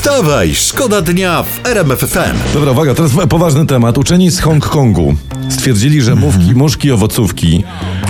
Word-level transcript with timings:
Wstawaj, 0.00 0.54
szkoda 0.54 1.02
dnia 1.02 1.42
w 1.42 1.66
RMF 1.66 1.98
FM. 2.00 2.54
Dobra, 2.54 2.72
uwaga, 2.72 2.94
teraz 2.94 3.12
poważny 3.28 3.66
temat. 3.66 3.98
Uczeni 3.98 4.30
z 4.30 4.40
Hongkongu 4.40 5.14
stwierdzili, 5.48 6.02
że 6.02 6.14
mówki, 6.14 6.54
muszki 6.54 6.90
owocówki 6.90 7.64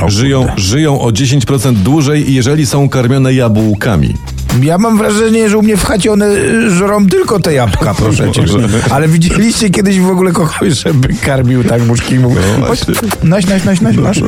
żyją, 0.07 0.47
żyją 0.57 1.01
o 1.01 1.11
10% 1.11 1.75
dłużej, 1.75 2.35
jeżeli 2.35 2.67
są 2.67 2.89
karmione 2.89 3.35
jabłkami. 3.35 4.17
Ja 4.63 4.79
mam 4.79 4.99
wrażenie, 4.99 5.49
że 5.51 5.59
u 5.59 5.63
mnie 5.63 5.77
w 5.77 5.85
chacie 5.85 6.13
one 6.13 6.27
y, 6.27 6.71
żrą 6.71 7.07
tylko 7.07 7.41
te 7.41 7.55
jabłka, 7.55 7.95
proszę 7.95 8.33
cię. 8.33 8.45
Ale 8.95 9.09
widzieliście 9.09 9.71
kiedyś 9.71 10.01
w 10.01 10.11
ogóle 10.11 10.33
kogoś, 10.33 10.73
żeby 10.85 11.09
karmił 11.15 11.65
tak 11.65 11.87
muszki? 11.87 12.19
Mówił, 12.19 12.39
No 12.61 12.67
"Chodź, 12.67 12.85
właśnie. 12.87 13.09
Noś, 13.25 13.47
noś, 13.47 13.65
noś, 13.65 13.81
noś, 13.81 13.97
masz. 13.97 14.21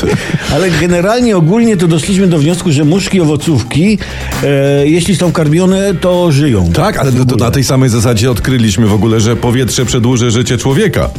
Ale 0.54 0.70
generalnie 0.70 1.36
ogólnie 1.36 1.76
to 1.76 1.86
doszliśmy 1.88 2.26
do 2.26 2.38
wniosku, 2.38 2.72
że 2.72 2.84
muszki 2.84 3.20
owocówki, 3.20 3.98
e, 4.42 4.86
jeśli 4.88 5.16
są 5.16 5.32
karmione, 5.32 5.94
to 5.94 6.32
żyją. 6.32 6.72
Tak, 6.72 6.96
ale 6.98 7.12
to, 7.12 7.24
to 7.24 7.36
na 7.36 7.50
tej 7.50 7.64
samej 7.64 7.88
zasadzie 7.88 8.30
odkryliśmy 8.30 8.86
w 8.86 8.92
ogóle, 8.94 9.20
że 9.20 9.36
powietrze 9.36 9.84
przedłuży 9.84 10.30
życie 10.30 10.58
człowieka. 10.58 11.10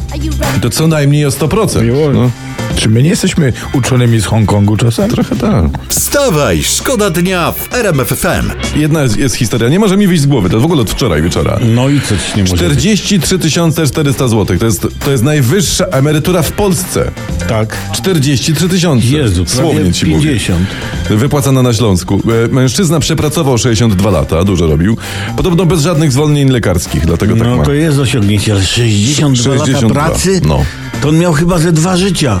I 0.56 0.60
to 0.60 0.70
co 0.70 0.86
najmniej 0.88 1.26
o 1.26 1.30
100%. 1.30 2.14
No, 2.14 2.30
Czy 2.76 2.88
my 2.88 3.02
nie 3.02 3.10
jesteśmy 3.10 3.52
uczonymi 3.72 4.20
z 4.20 4.24
Hongkongu 4.24 4.76
czasem? 4.76 5.10
trochę 5.10 5.36
tak. 5.36 5.64
Wstawaj, 5.88 6.62
szkoda 6.62 7.10
dnia 7.10 7.52
w 7.52 7.74
RMF 7.74 8.08
FM. 8.08 8.78
Jedna 8.78 9.02
jest, 9.02 9.16
jest 9.16 9.34
historia, 9.34 9.68
nie 9.68 9.78
może 9.78 9.96
mi 9.96 10.06
wyjść 10.06 10.22
z 10.22 10.26
głowy, 10.26 10.50
to 10.50 10.60
w 10.60 10.64
ogóle 10.64 10.82
od 10.82 10.90
wczoraj 10.90 11.22
wieczora. 11.22 11.58
No 11.74 11.88
i 11.88 12.00
co 12.00 12.08
ci 12.08 12.36
nie 12.36 12.42
może 12.42 12.68
być? 12.68 12.78
43 12.78 13.38
400 13.86 14.28
zł. 14.28 14.58
To 14.58 14.66
jest, 14.66 14.86
to 15.04 15.10
jest 15.10 15.22
najwyższa 15.22 15.84
emerytura 15.84 16.42
w 16.42 16.52
Polsce. 16.52 17.10
Tak. 17.48 17.76
43 17.92 18.68
tysiące. 18.68 19.06
Jezu, 19.06 19.44
Słownie 19.46 19.74
prawie 19.74 19.92
ci 19.92 20.06
mówię. 20.06 20.28
50. 20.28 20.66
Wypłacana 21.10 21.62
na 21.62 21.72
Śląsku. 21.72 22.22
E, 22.44 22.48
Mężczyzna 22.54 23.00
przepracował 23.00 23.58
62 23.58 24.10
lata, 24.10 24.44
dużo 24.44 24.66
robił. 24.66 24.96
Podobno 25.36 25.66
bez 25.66 25.80
żadnych 25.80 26.12
zwolnień 26.12 26.48
lekarskich, 26.50 27.06
dlatego 27.06 27.36
tak 27.36 27.46
No 27.46 27.62
to 27.64 27.72
jest 27.72 27.98
osiągnięcie, 27.98 28.52
ale 28.52 28.62
62, 28.62 29.54
62, 29.54 29.88
lata 29.88 29.94
pracy, 29.94 30.40
no. 30.44 30.64
to 31.02 31.08
on 31.08 31.18
miał 31.18 31.32
chyba 31.32 31.58
ze 31.58 31.72
dwa 31.72 31.96
życia. 31.96 32.40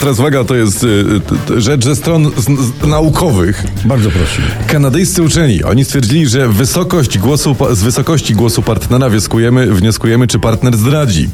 Teraz 0.00 0.18
uwaga, 0.18 0.44
to 0.44 0.54
jest 0.54 0.84
y, 0.84 0.86
y, 1.50 1.60
rzecz 1.60 1.84
ze 1.84 1.96
stron 1.96 2.30
naukowych. 2.86 3.64
Bardzo 3.84 4.10
proszę. 4.10 4.42
Kanadyjscy 4.66 5.22
uczeni, 5.22 5.64
oni 5.64 5.84
stwierdzili, 5.84 6.28
że 6.28 6.48
wysokość 6.48 7.18
głosu, 7.18 7.56
z 7.70 7.82
wysokości 7.82 8.34
głosu 8.34 8.62
partnera 8.62 9.08
wnioskujemy, 9.08 9.66
wnioskujemy, 9.66 10.26
czy 10.26 10.38
partner 10.38 10.76
zdradzi. 10.76 11.28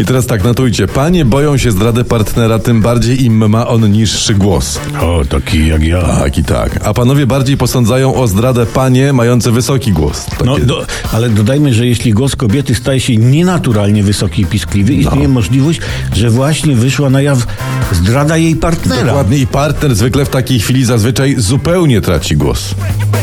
I 0.00 0.04
teraz 0.04 0.26
tak, 0.26 0.44
notujcie. 0.44 0.86
Panie 0.86 1.24
boją 1.24 1.56
się 1.56 1.70
zdrady 1.70 2.04
partnera, 2.04 2.58
tym 2.58 2.82
bardziej 2.82 3.24
im 3.24 3.50
ma 3.50 3.68
on 3.68 3.90
niższy 3.90 4.34
głos. 4.34 4.80
O, 5.00 5.22
taki 5.28 5.66
jak 5.66 5.82
ja. 5.82 6.02
Tak 6.02 6.38
i 6.38 6.44
tak. 6.44 6.80
A 6.84 6.94
panowie 6.94 7.26
bardziej 7.26 7.56
posądzają 7.56 8.14
o 8.14 8.28
zdradę 8.28 8.66
panie 8.66 9.12
mające 9.12 9.50
wysoki 9.50 9.92
głos. 9.92 10.24
Takie... 10.24 10.44
No, 10.44 10.58
do, 10.58 10.86
ale 11.12 11.28
dodajmy, 11.30 11.74
że 11.74 11.86
jeśli 11.86 12.12
głos 12.12 12.36
kobiety 12.36 12.74
staje 12.74 13.00
się 13.00 13.16
nienaturalnie 13.16 14.02
wysoki 14.02 14.42
i 14.42 14.46
piskliwy, 14.46 14.94
istnieje 14.94 15.28
możliwość, 15.28 15.80
że 16.14 16.30
właśnie 16.30 16.76
wyszła 16.76 17.10
na 17.10 17.22
jaw 17.22 17.46
zdrada 17.92 18.36
jej 18.36 18.56
partnera. 18.56 19.04
Dokładnie 19.06 19.38
i 19.38 19.46
partner 19.46 19.94
zwykle 19.94 20.24
w 20.24 20.28
takiej 20.28 20.60
chwili 20.60 20.84
zazwyczaj 20.84 21.34
zupełnie 21.38 22.00
traci 22.00 22.36
głos. 22.36 22.74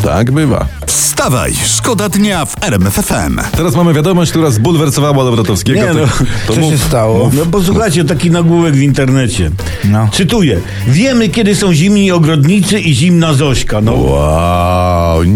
Tak 0.03 0.31
bywa. 0.31 0.65
Wstawaj, 0.87 1.53
szkoda 1.65 2.09
dnia 2.09 2.45
w 2.45 2.63
RMF 2.63 2.93
FM. 2.93 3.39
Teraz 3.57 3.75
mamy 3.75 3.93
wiadomość, 3.93 4.31
która 4.31 4.51
zbulwersowała 4.51 5.23
Lewrotowskiego. 5.23 5.79
Nie, 5.79 5.93
no, 5.93 6.07
to 6.47 6.53
Co 6.53 6.59
mów- 6.61 6.71
się 6.71 6.77
stało? 6.77 7.31
No 7.33 7.45
posłuchajcie, 7.45 8.05
taki 8.05 8.31
nagłówek 8.31 8.73
w 8.75 8.81
internecie. 8.81 9.51
No. 9.85 10.09
Cytuję. 10.13 10.59
Wiemy, 10.87 11.29
kiedy 11.29 11.55
są 11.55 11.73
zimni 11.73 12.11
ogrodnicy 12.11 12.79
i 12.79 12.95
zimna 12.95 13.33
Zośka. 13.33 13.81
No, 13.81 13.93
Wow, 13.93 14.09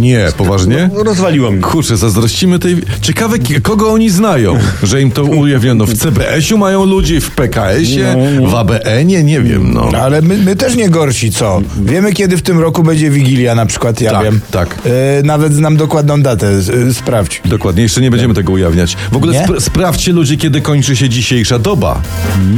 nie, 0.04 0.28
poważnie? 0.38 0.90
no 0.94 1.04
rozwaliło 1.04 1.52
mnie. 1.52 1.62
Kurczę, 1.62 1.98
zazdrościmy 1.98 2.60
tej... 2.60 2.78
Ciekawe, 3.02 3.38
kogo 3.64 3.92
oni 3.92 4.10
znają, 4.10 4.58
że 4.84 5.02
im 5.02 5.12
to 5.12 5.24
ujawniono. 5.24 5.86
W 5.86 5.94
CBS-u 5.94 6.58
mają 6.58 6.86
ludzi, 6.86 7.22
w 7.22 7.32
PKS-ie, 7.32 8.16
w 8.50 8.56
ABN-ie, 8.56 9.24
nie 9.24 9.42
wiem, 9.42 9.74
no. 9.74 9.90
Ale 10.02 10.22
my, 10.22 10.38
my 10.38 10.56
też 10.56 10.76
nie 10.76 10.90
gorsi, 10.90 11.32
co? 11.32 11.62
Wiemy, 11.86 12.14
kiedy 12.14 12.38
w 12.38 12.42
tym 12.42 12.60
roku 12.60 12.84
będzie 12.84 13.10
Wigilia 13.10 13.56
na 13.56 13.66
przykład, 13.66 14.02
ja 14.02 14.12
Tak, 14.12 14.24
wiem. 14.24 14.40
tak. 14.52 14.78
E, 15.20 15.24
nawet 15.24 15.54
znam 15.54 15.78
dokładną 15.78 16.22
datę, 16.22 16.48
e, 16.90 16.94
sprawdź. 16.94 17.42
Dokładnie, 17.46 17.84
jeszcze 17.84 18.02
nie 18.02 18.12
będziemy 18.12 18.34
tego 18.34 18.52
ujawniać. 18.54 18.98
W 19.12 19.16
ogóle 19.16 19.34
spra- 19.46 19.60
sprawdźcie 19.62 20.12
ludzie, 20.14 20.38
kiedy 20.38 20.62
kończy 20.62 20.96
się 20.96 21.10
dzisiejsza 21.10 21.60
doba. 21.60 22.02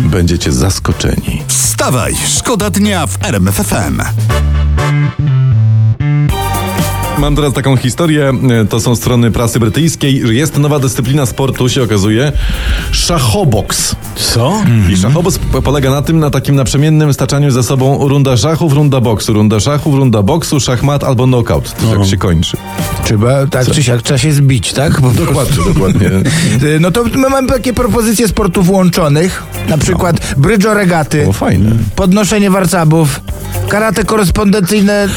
Będziecie 0.05 0.51
zaskoczeni. 0.51 1.41
Wstawaj, 1.47 2.13
szkoda 2.37 2.69
dnia 2.69 3.07
w 3.07 3.17
RMF 3.23 3.55
FM. 3.55 4.01
Mam 7.19 7.35
teraz 7.35 7.53
taką 7.53 7.77
historię, 7.77 8.31
e, 8.61 8.65
to 8.65 8.79
są 8.79 8.95
strony 8.95 9.31
prasy 9.31 9.59
brytyjskiej. 9.59 10.21
Jest 10.37 10.57
nowa 10.57 10.79
dyscyplina 10.79 11.25
sportu, 11.25 11.69
się 11.69 11.83
okazuje. 11.83 12.31
Szachoboks. 12.91 13.95
Co? 14.15 14.53
I 14.93 14.97
szachoboks 14.97 15.37
p- 15.39 15.61
polega 15.61 15.91
na 15.91 16.01
tym, 16.01 16.19
na 16.19 16.29
takim 16.29 16.55
naprzemiennym 16.55 17.13
staczaniu 17.13 17.51
ze 17.51 17.63
sobą 17.63 18.07
runda 18.07 18.37
szachów, 18.37 18.73
runda 18.73 19.01
boksu, 19.01 19.33
runda 19.33 19.59
szachów, 19.59 19.95
runda 19.95 20.21
boksu, 20.23 20.59
szachmat 20.59 21.03
albo 21.03 21.23
knockout. 21.25 21.75
To 21.81 21.97
tak 21.99 22.05
się 22.09 22.17
kończy. 22.17 22.57
Trzeba, 23.05 23.47
tak 23.47 23.71
czy 23.71 23.83
siak, 23.83 24.01
trzeba 24.01 24.17
się 24.17 24.33
zbić, 24.33 24.73
tak? 24.73 25.01
Prostu. 25.01 25.25
Dokładnie, 25.25 25.63
dokładnie. 25.73 26.07
E, 26.07 26.79
No 26.85 26.91
to 26.91 27.03
my 27.03 27.29
mamy 27.29 27.47
takie 27.47 27.73
propozycje 27.73 28.27
sportów 28.27 28.69
łączonych, 28.69 29.43
na 29.69 29.77
przykład 29.77 30.33
brydżo 30.37 30.73
regaty, 30.73 31.27
O, 31.29 31.33
fajne. 31.33 31.71
podnoszenie 31.95 32.49
warcabów, 32.51 33.21
karate 33.67 34.03
korespondencyjne 34.03 35.07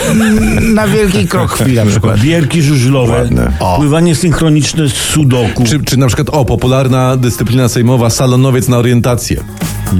na 0.74 0.88
wielkiej 0.88 1.28
krokwi 1.28 1.72
na 1.72 1.86
przykład. 1.86 2.20
Bierki 2.20 2.62
żużlowe, 2.62 3.28
pływanie 3.76 4.14
synchroniczne 4.14 4.88
z 4.88 4.92
sudoku. 4.92 5.64
Czy, 5.64 5.84
czy 5.84 5.96
na 5.96 6.06
przykład, 6.06 6.28
o, 6.30 6.44
popularna 6.44 7.16
dyscyplina 7.16 7.68
sejmowa, 7.68 8.10
salonowiec 8.10 8.68
na 8.68 8.76
orientację. 8.78 9.44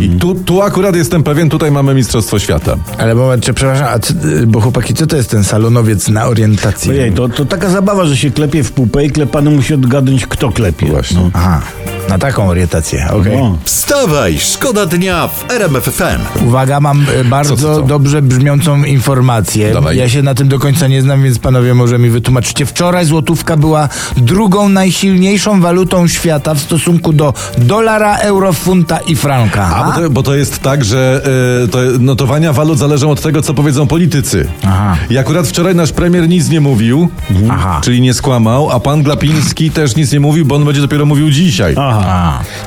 I 0.01 0.09
tu, 0.09 0.35
tu 0.35 0.63
akurat 0.63 0.97
jestem 0.97 1.23
pewien, 1.23 1.49
tutaj 1.49 1.71
mamy 1.71 1.95
Mistrzostwo 1.95 2.39
Świata. 2.39 2.77
Ale 2.99 3.15
moment, 3.15 3.45
czy 3.45 3.55
przepraszam, 3.55 3.89
a 3.91 3.99
co, 3.99 4.15
bo 4.47 4.61
chłopaki, 4.61 4.95
co 4.95 5.07
to 5.07 5.17
jest 5.17 5.31
ten 5.31 5.45
salonowiec 5.45 6.09
na 6.09 6.27
orientację? 6.27 6.93
Ojej, 6.93 7.13
to, 7.13 7.29
to 7.29 7.45
taka 7.45 7.71
zabawa, 7.71 8.05
że 8.05 8.17
się 8.17 8.31
klepie 8.31 8.63
w 8.63 8.73
pupę 8.73 9.05
i 9.05 9.11
klepany 9.11 9.51
musi 9.51 9.75
odgadnąć, 9.75 10.27
kto 10.27 10.53
klepie. 10.53 10.87
Właśnie. 10.87 11.31
Aha, 11.33 11.61
na 12.09 12.19
taką 12.19 12.49
orientację, 12.49 13.09
okej. 13.11 13.37
No. 13.37 13.59
Wstawaj, 13.65 14.39
szkoda 14.39 14.87
dnia 14.87 15.29
w 15.29 15.51
RMF 15.51 15.85
FM. 15.85 16.47
Uwaga, 16.47 16.81
mam 16.81 17.07
e, 17.21 17.25
bardzo 17.25 17.57
Co, 17.57 17.63
co, 17.63 17.75
co? 17.77 17.83
dobrze 17.83 18.23
brzmiącą 18.23 18.85
informację. 18.85 19.73
Dawaj. 19.73 19.97
Ja 19.97 20.09
się 20.09 20.23
na 20.23 20.35
tym 20.35 20.49
do 20.49 20.59
końca 20.59 20.89
nie 20.89 21.03
znam, 21.03 21.23
więc 21.23 21.39
panowie 21.39 21.75
może 21.75 21.99
mi 21.99 22.11
wytłumaczycie. 22.11 22.67
Wczoraj 22.67 23.05
złotówka 23.05 23.57
była 23.57 23.89
drugą 24.17 24.69
najsilniejszą 24.69 25.61
walutą 25.61 26.09
świata 26.09 26.55
w 26.55 26.59
stosunku 26.61 27.13
do 27.13 27.35
dolara, 27.59 28.17
euro, 28.17 28.53
funta 28.53 28.99
i 28.99 29.17
franka. 29.17 29.77
A, 29.77 29.85
bo 29.85 29.93
to, 30.03 30.11
bo 30.11 30.23
to 30.23 30.35
jest 30.35 30.59
tak, 30.59 30.85
że 30.85 31.23
y, 31.65 31.69
to 31.69 31.79
notowania 32.01 32.53
walut 32.53 32.79
zależą 32.79 33.11
od 33.11 33.21
tego, 33.21 33.43
co 33.43 33.55
powiedzą 33.55 33.87
politycy. 33.87 34.49
Aha. 34.65 34.97
I 35.11 35.19
akurat 35.19 35.49
wczoraj 35.49 35.75
nasz 35.75 35.93
premier 35.93 36.29
nic 36.29 36.49
nie 36.49 36.61
mówił, 36.61 37.09
Aha. 37.51 37.81
czyli 37.85 38.01
nie 38.01 38.15
skłamał, 38.15 38.71
a 38.71 38.81
pan 38.81 39.03
Glapiński 39.03 39.71
też 39.71 39.97
nic 39.97 40.13
nie 40.13 40.21
mówił, 40.21 40.45
bo 40.45 40.55
on 40.55 40.65
będzie 40.65 40.81
dopiero 40.81 41.07
mówił 41.07 41.31
dzisiaj. 41.31 41.75
Aha. 41.79 41.98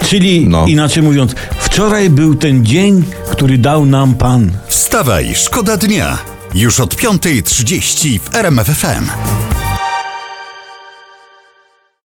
Czyli 0.07 0.49
No. 0.49 0.65
inaczej 0.65 1.03
mówiąc, 1.03 1.35
wczoraj 1.59 2.09
był 2.09 2.35
ten 2.35 2.65
dzień, 2.65 3.03
który 3.31 3.57
dał 3.57 3.85
nam 3.85 4.13
Pan. 4.13 4.51
Wstawaj, 4.67 5.35
szkoda 5.35 5.77
dnia. 5.77 6.17
Już 6.53 6.79
od 6.79 6.95
5.30 6.95 8.19
w 8.19 8.35
RMF 8.35 8.67
FM. 8.67 9.05